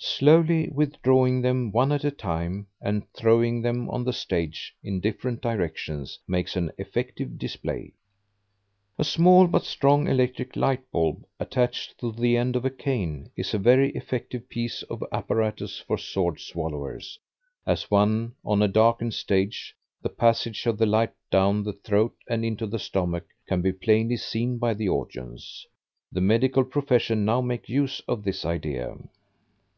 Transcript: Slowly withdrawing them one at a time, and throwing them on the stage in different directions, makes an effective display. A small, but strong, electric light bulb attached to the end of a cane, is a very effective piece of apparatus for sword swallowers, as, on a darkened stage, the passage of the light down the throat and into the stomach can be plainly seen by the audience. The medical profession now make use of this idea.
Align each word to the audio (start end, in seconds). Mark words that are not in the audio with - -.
Slowly 0.00 0.68
withdrawing 0.68 1.42
them 1.42 1.72
one 1.72 1.90
at 1.90 2.04
a 2.04 2.12
time, 2.12 2.68
and 2.80 3.08
throwing 3.14 3.62
them 3.62 3.88
on 3.90 4.04
the 4.04 4.12
stage 4.12 4.72
in 4.80 5.00
different 5.00 5.40
directions, 5.40 6.20
makes 6.28 6.54
an 6.54 6.70
effective 6.78 7.36
display. 7.36 7.94
A 8.96 9.02
small, 9.02 9.48
but 9.48 9.64
strong, 9.64 10.06
electric 10.06 10.54
light 10.54 10.88
bulb 10.92 11.24
attached 11.40 11.98
to 11.98 12.12
the 12.12 12.36
end 12.36 12.54
of 12.54 12.64
a 12.64 12.70
cane, 12.70 13.30
is 13.36 13.52
a 13.54 13.58
very 13.58 13.90
effective 13.90 14.48
piece 14.48 14.84
of 14.84 15.02
apparatus 15.10 15.80
for 15.80 15.98
sword 15.98 16.38
swallowers, 16.38 17.18
as, 17.66 17.84
on 17.90 18.34
a 18.44 18.68
darkened 18.68 19.14
stage, 19.14 19.74
the 20.00 20.08
passage 20.08 20.64
of 20.66 20.78
the 20.78 20.86
light 20.86 21.12
down 21.28 21.64
the 21.64 21.72
throat 21.72 22.14
and 22.28 22.44
into 22.44 22.68
the 22.68 22.78
stomach 22.78 23.26
can 23.48 23.62
be 23.62 23.72
plainly 23.72 24.16
seen 24.16 24.58
by 24.58 24.72
the 24.74 24.88
audience. 24.88 25.66
The 26.12 26.20
medical 26.20 26.62
profession 26.64 27.24
now 27.24 27.40
make 27.40 27.68
use 27.68 27.98
of 28.06 28.22
this 28.22 28.44
idea. 28.44 28.96